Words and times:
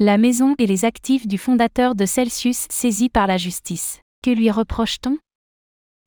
La 0.00 0.16
maison 0.16 0.54
et 0.58 0.66
les 0.66 0.84
actifs 0.84 1.26
du 1.26 1.38
fondateur 1.38 1.96
de 1.96 2.06
Celsius 2.06 2.68
saisis 2.70 3.08
par 3.08 3.26
la 3.26 3.36
justice. 3.36 4.00
Que 4.22 4.30
lui 4.30 4.48
reproche-t-on? 4.48 5.18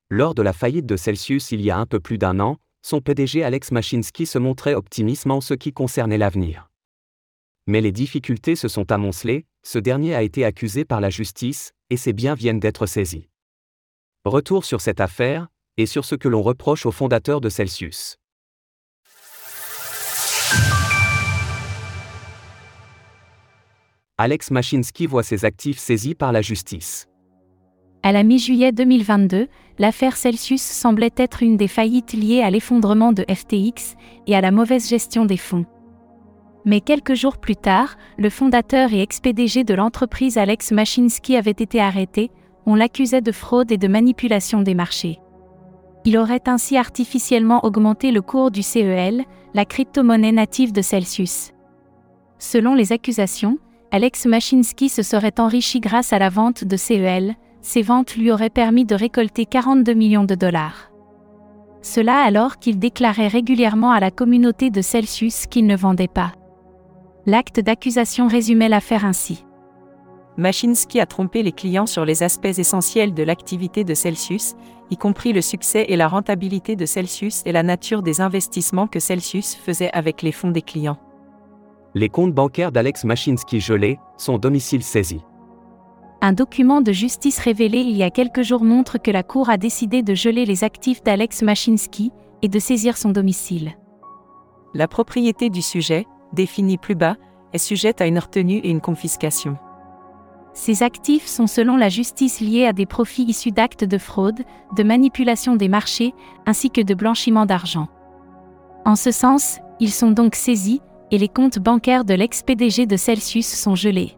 Lors 0.10 0.34
de 0.34 0.42
la 0.42 0.54
faillite 0.54 0.86
de 0.86 0.96
Celsius 0.96 1.52
il 1.52 1.60
y 1.60 1.72
a 1.72 1.78
un 1.78 1.86
peu 1.86 2.00
plus 2.00 2.18
d'un 2.18 2.40
an, 2.40 2.56
son 2.82 3.02
PDG 3.02 3.44
Alex 3.44 3.72
Machinsky 3.72 4.26
se 4.26 4.38
montrait 4.38 4.76
optimiste 4.76 5.28
en 5.28 5.42
ce 5.42 5.54
qui 5.54 5.74
concernait 5.74 6.18
l'avenir. 6.18 6.70
Mais 7.68 7.82
les 7.82 7.92
difficultés 7.92 8.56
se 8.56 8.70
sont 8.70 8.94
amoncelées, 8.94 9.46
ce 9.62 9.78
dernier 9.78 10.16
a 10.16 10.24
été 10.24 10.46
accusé 10.46 10.86
par 10.86 11.02
la 11.02 11.10
justice, 11.10 11.74
et 11.90 11.98
ses 11.98 12.14
biens 12.14 12.36
viennent 12.36 12.62
d'être 12.62 12.86
saisis. 12.86 13.28
Retour 14.24 14.64
sur 14.64 14.80
cette 14.80 15.02
affaire, 15.02 15.50
et 15.76 15.86
sur 15.86 16.06
ce 16.06 16.16
que 16.16 16.30
l'on 16.30 16.44
reproche 16.44 16.86
au 16.86 16.92
fondateur 16.92 17.42
de 17.42 17.50
Celsius. 17.50 18.21
Alex 24.22 24.52
Machinsky 24.52 25.08
voit 25.08 25.24
ses 25.24 25.46
actifs 25.46 25.80
saisis 25.80 26.14
par 26.14 26.32
la 26.32 26.44
justice. 26.44 27.08
À 28.04 28.12
la 28.12 28.22
mi-juillet 28.22 28.72
2022, 28.72 29.48
l'affaire 29.80 30.16
Celsius 30.16 30.62
semblait 30.62 31.16
être 31.18 31.42
une 31.42 31.58
des 31.58 31.68
faillites 31.68 32.14
liées 32.14 32.44
à 32.44 32.52
l'effondrement 32.52 33.14
de 33.14 33.26
FTX 33.28 33.96
et 34.28 34.36
à 34.36 34.42
la 34.42 34.52
mauvaise 34.52 34.88
gestion 34.88 35.26
des 35.26 35.38
fonds. 35.38 35.66
Mais 36.66 36.82
quelques 36.82 37.16
jours 37.16 37.40
plus 37.40 37.56
tard, 37.56 37.98
le 38.20 38.30
fondateur 38.30 38.94
et 38.94 39.02
ex-PDG 39.02 39.64
de 39.64 39.74
l'entreprise 39.74 40.38
Alex 40.38 40.72
Machinsky 40.72 41.36
avait 41.36 41.50
été 41.50 41.82
arrêté, 41.82 42.30
on 42.68 42.76
l'accusait 42.76 43.22
de 43.22 43.32
fraude 43.32 43.72
et 43.72 43.78
de 43.78 43.88
manipulation 43.88 44.62
des 44.62 44.76
marchés. 44.76 45.18
Il 46.06 46.16
aurait 46.20 46.44
ainsi 46.46 46.78
artificiellement 46.78 47.66
augmenté 47.66 48.12
le 48.12 48.22
cours 48.22 48.52
du 48.52 48.62
CEL, 48.62 49.24
la 49.56 49.66
crypto-monnaie 49.66 50.32
native 50.32 50.74
de 50.74 50.84
Celsius. 50.84 51.54
Selon 52.38 52.76
les 52.76 52.92
accusations, 52.92 53.58
Alex 53.94 54.26
Machinsky 54.26 54.88
se 54.88 55.04
serait 55.04 55.38
enrichi 55.40 55.82
grâce 55.82 56.14
à 56.14 56.20
la 56.20 56.30
vente 56.30 56.64
de 56.64 56.78
CEL, 56.78 57.36
ces 57.62 57.82
ventes 57.82 58.16
lui 58.16 58.32
auraient 58.32 58.50
permis 58.50 58.86
de 58.86 58.96
récolter 58.96 59.46
42 59.46 59.94
millions 59.94 60.24
de 60.24 60.34
dollars. 60.34 60.90
Cela 61.82 62.22
alors 62.22 62.58
qu'il 62.58 62.80
déclarait 62.80 63.28
régulièrement 63.28 63.92
à 63.92 64.00
la 64.00 64.10
communauté 64.10 64.70
de 64.70 64.82
Celsius 64.82 65.46
qu'il 65.46 65.66
ne 65.66 65.76
vendait 65.76 66.08
pas. 66.08 66.32
L'acte 67.26 67.60
d'accusation 67.60 68.28
résumait 68.28 68.70
l'affaire 68.70 69.04
ainsi. 69.04 69.44
Machinsky 70.38 71.02
a 71.02 71.06
trompé 71.06 71.44
les 71.44 71.52
clients 71.52 71.86
sur 71.86 72.06
les 72.06 72.24
aspects 72.24 72.46
essentiels 72.46 73.14
de 73.14 73.24
l'activité 73.24 73.84
de 73.84 73.94
Celsius, 73.94 74.56
y 74.90 74.96
compris 74.96 75.34
le 75.34 75.42
succès 75.42 75.86
et 75.90 75.98
la 75.98 76.08
rentabilité 76.08 76.78
de 76.78 76.86
Celsius 76.86 77.42
et 77.46 77.52
la 77.52 77.64
nature 77.64 78.04
des 78.04 78.22
investissements 78.22 78.88
que 78.88 79.02
Celsius 79.02 79.54
faisait 79.54 79.92
avec 79.92 80.22
les 80.22 80.32
fonds 80.32 80.52
des 80.52 80.62
clients. 80.62 80.98
Les 81.94 82.08
comptes 82.08 82.34
bancaires 82.34 82.72
d'Alex 82.72 83.04
Machinsky 83.04 83.60
gelés, 83.60 84.00
son 84.18 84.38
domicile 84.38 84.84
saisi. 84.84 85.22
Un 86.22 86.34
document 86.34 86.82
de 86.82 86.92
justice 86.92 87.40
révélé 87.40 87.80
il 87.80 87.98
y 87.98 88.04
a 88.04 88.10
quelques 88.10 88.44
jours 88.44 88.64
montre 88.64 88.98
que 88.98 89.12
la 89.12 89.24
Cour 89.24 89.50
a 89.50 89.58
décidé 89.58 90.02
de 90.04 90.14
geler 90.14 90.46
les 90.46 90.64
actifs 90.64 91.04
d'Alex 91.04 91.42
Machinsky 91.42 92.12
et 92.42 92.48
de 92.48 92.60
saisir 92.60 92.96
son 92.96 93.10
domicile. 93.10 93.76
La 94.74 94.88
propriété 94.88 95.50
du 95.50 95.62
sujet, 95.62 96.06
définie 96.32 96.78
plus 96.78 96.96
bas, 96.96 97.18
est 97.52 97.58
sujette 97.58 98.00
à 98.00 98.06
une 98.06 98.20
retenue 98.20 98.60
et 98.60 98.70
une 98.70 98.80
confiscation. 98.80 99.58
Ces 100.54 100.84
actifs 100.84 101.28
sont 101.28 101.48
selon 101.48 101.76
la 101.76 101.90
justice 101.90 102.40
liés 102.40 102.66
à 102.66 102.74
des 102.74 102.86
profits 102.86 103.24
issus 103.24 103.52
d'actes 103.52 103.84
de 103.84 103.98
fraude, 103.98 104.42
de 104.78 104.84
manipulation 104.84 105.56
des 105.56 105.70
marchés, 105.70 106.14
ainsi 106.46 106.70
que 106.70 106.82
de 106.82 106.94
blanchiment 106.94 107.46
d'argent. 107.46 107.88
En 108.86 108.96
ce 108.96 109.12
sens, 109.12 109.60
ils 109.80 109.92
sont 109.92 110.12
donc 110.12 110.36
saisis, 110.36 110.82
et 111.12 111.18
les 111.18 111.28
comptes 111.28 111.60
bancaires 111.60 112.06
de 112.06 112.14
l'ex-PDG 112.14 112.86
de 112.86 112.98
Celsius 112.98 113.48
sont 113.48 113.76
gelés. 113.76 114.18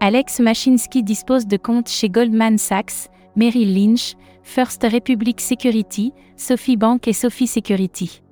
Alex 0.00 0.40
Machinsky 0.40 1.02
dispose 1.02 1.46
de 1.46 1.56
comptes 1.56 1.88
chez 1.88 2.10
Goldman 2.10 2.58
Sachs, 2.58 3.08
Merrill 3.34 3.74
Lynch, 3.74 4.14
First 4.42 4.82
Republic 4.84 5.40
Security, 5.40 6.12
Sophie 6.36 6.76
Bank 6.76 7.08
et 7.08 7.12
Sophie 7.12 7.46
Security. 7.46 8.22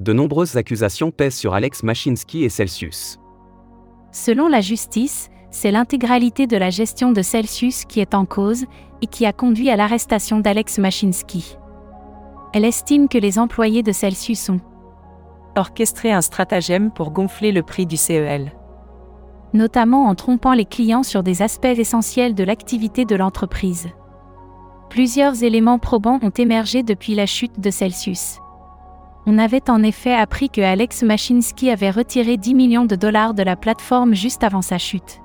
De 0.00 0.12
nombreuses 0.12 0.56
accusations 0.56 1.10
pèsent 1.10 1.36
sur 1.36 1.54
Alex 1.54 1.82
Machinsky 1.82 2.44
et 2.44 2.48
Celsius. 2.48 3.18
Selon 4.12 4.48
la 4.48 4.60
justice, 4.60 5.28
c'est 5.50 5.72
l'intégralité 5.72 6.46
de 6.46 6.56
la 6.56 6.70
gestion 6.70 7.10
de 7.10 7.22
Celsius 7.22 7.84
qui 7.84 8.00
est 8.00 8.14
en 8.14 8.24
cause 8.24 8.64
et 9.02 9.06
qui 9.06 9.26
a 9.26 9.32
conduit 9.32 9.70
à 9.70 9.76
l'arrestation 9.76 10.38
d'Alex 10.38 10.78
Machinsky. 10.78 11.56
Elle 12.54 12.64
estime 12.64 13.08
que 13.08 13.18
les 13.18 13.38
employés 13.38 13.82
de 13.82 13.92
Celsius 13.92 14.48
ont 14.48 14.60
orchestré 15.58 16.12
un 16.12 16.22
stratagème 16.22 16.90
pour 16.90 17.10
gonfler 17.10 17.52
le 17.52 17.62
prix 17.62 17.86
du 17.86 17.96
CEL 17.96 18.52
notamment 19.52 20.06
en 20.06 20.14
trompant 20.14 20.52
les 20.52 20.64
clients 20.64 21.02
sur 21.02 21.22
des 21.22 21.42
aspects 21.42 21.64
essentiels 21.64 22.34
de 22.34 22.44
l'activité 22.44 23.04
de 23.04 23.16
l'entreprise. 23.16 23.88
Plusieurs 24.90 25.42
éléments 25.42 25.78
probants 25.78 26.18
ont 26.22 26.30
émergé 26.30 26.82
depuis 26.82 27.14
la 27.14 27.26
chute 27.26 27.60
de 27.60 27.70
Celsius. 27.70 28.38
On 29.26 29.38
avait 29.38 29.68
en 29.68 29.82
effet 29.82 30.14
appris 30.14 30.48
que 30.48 30.62
Alex 30.62 31.02
Machinsky 31.02 31.70
avait 31.70 31.90
retiré 31.90 32.36
10 32.38 32.54
millions 32.54 32.84
de 32.86 32.96
dollars 32.96 33.34
de 33.34 33.42
la 33.42 33.56
plateforme 33.56 34.14
juste 34.14 34.42
avant 34.42 34.62
sa 34.62 34.78
chute. 34.78 35.20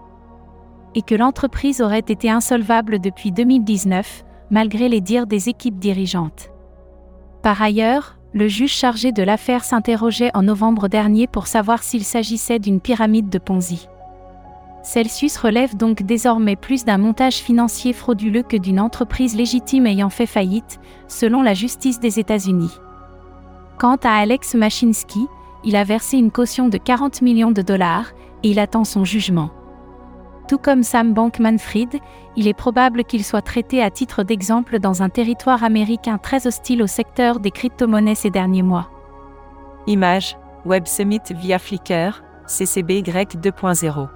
Et 0.96 1.02
que 1.02 1.16
l'entreprise 1.16 1.82
aurait 1.82 2.00
été 2.00 2.30
insolvable 2.30 3.00
depuis 3.00 3.32
2019, 3.32 4.26
malgré 4.52 4.90
les 4.90 5.02
dires 5.02 5.26
des 5.26 5.48
équipes 5.48 5.80
dirigeantes. 5.80 6.50
Par 7.42 7.62
ailleurs, 7.62 8.18
le 8.34 8.48
juge 8.48 8.72
chargé 8.72 9.12
de 9.12 9.24
l'affaire 9.24 9.64
s'interrogeait 9.64 10.32
en 10.34 10.44
novembre 10.44 10.88
dernier 10.88 11.28
pour 11.28 11.48
savoir 11.48 11.84
s'il 11.84 12.04
s'agissait 12.04 12.60
d'une 12.60 12.82
pyramide 12.82 13.30
de 13.30 13.38
Ponzi. 13.38 13.88
Celsius 14.84 15.38
relève 15.38 15.78
donc 15.78 16.04
désormais 16.04 16.56
plus 16.58 16.84
d'un 16.84 16.98
montage 16.98 17.36
financier 17.36 17.94
frauduleux 17.94 18.44
que 18.44 18.58
d'une 18.58 18.80
entreprise 18.80 19.36
légitime 19.36 19.88
ayant 19.88 20.10
fait 20.10 20.26
faillite, 20.26 20.80
selon 21.08 21.42
la 21.42 21.54
justice 21.54 22.00
des 22.00 22.20
États-Unis. 22.20 22.72
Quant 23.78 23.98
à 24.04 24.16
Alex 24.16 24.56
Machinsky, 24.56 25.26
il 25.64 25.76
a 25.76 25.84
versé 25.84 26.18
une 26.18 26.32
caution 26.32 26.68
de 26.68 26.78
40 26.78 27.22
millions 27.22 27.52
de 27.52 27.62
dollars 27.62 28.12
et 28.44 28.50
il 28.50 28.60
attend 28.60 28.84
son 28.84 29.06
jugement. 29.06 29.52
Tout 30.48 30.58
comme 30.58 30.84
Sam 30.84 31.14
Bankman-Fried, 31.14 32.00
il 32.36 32.48
est 32.48 32.54
probable 32.54 33.04
qu'il 33.06 33.24
soit 33.24 33.42
traité 33.42 33.82
à 33.82 33.90
titre 33.90 34.24
d'exemple 34.24 34.80
dans 34.80 35.02
un 35.02 35.10
territoire 35.10 35.64
américain 35.64 36.18
très 36.18 36.48
hostile 36.48 36.84
au 36.84 36.88
secteur 36.88 37.40
des 37.40 37.52
crypto-monnaies 37.52 38.16
ces 38.16 38.30
derniers 38.30 38.64
mois. 38.64 38.90
Image 39.88 40.38
Web 40.66 40.86
Summit 40.88 41.22
via 41.32 41.60
Flickr, 41.60 42.24
CCBY 42.48 43.04
2.0 43.04 44.10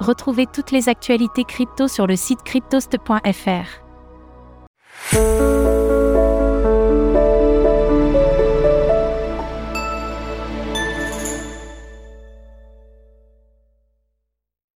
Retrouvez 0.00 0.46
toutes 0.46 0.70
les 0.70 0.88
actualités 0.88 1.44
crypto 1.44 1.88
sur 1.88 2.06
le 2.06 2.16
site 2.16 2.42
cryptost.fr. 2.42 3.84